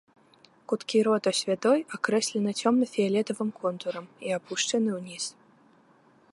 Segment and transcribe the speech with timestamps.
[0.71, 5.25] Куткі рота святой акрэслены цёмна-фіялетавым контурам і апушчаны ўніз.